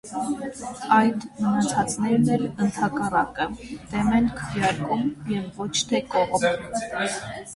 Այդ 0.99 1.25
մնացածներն 1.41 2.23
էլ 2.37 2.45
ընդհակառակը՝ 2.67 3.45
դեմ 3.91 4.09
են 4.21 4.29
քվեարկում 4.39 5.03
և 5.35 5.45
ոչ 5.67 5.71
թե 5.91 6.01
կողմ: 6.15 6.49